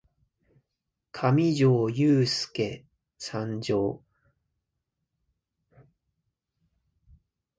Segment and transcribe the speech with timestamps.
[1.11, 2.85] かみじょーゆーすーけ
[3.19, 4.01] 参上！